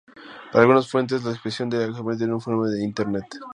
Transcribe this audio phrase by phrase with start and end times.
[0.51, 3.25] Para algunas fuentes, la expresión se ha convertido en un fenómeno de Internet.